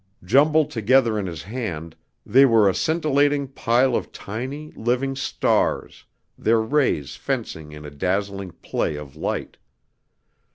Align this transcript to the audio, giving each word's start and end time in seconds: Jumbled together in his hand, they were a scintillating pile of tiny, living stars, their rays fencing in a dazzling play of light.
Jumbled 0.23 0.71
together 0.71 1.19
in 1.19 1.27
his 1.27 1.43
hand, 1.43 1.95
they 2.25 2.43
were 2.43 2.67
a 2.67 2.73
scintillating 2.73 3.47
pile 3.49 3.95
of 3.95 4.11
tiny, 4.11 4.71
living 4.71 5.15
stars, 5.15 6.05
their 6.39 6.59
rays 6.59 7.15
fencing 7.15 7.71
in 7.71 7.85
a 7.85 7.91
dazzling 7.91 8.49
play 8.49 8.95
of 8.95 9.15
light. 9.15 9.57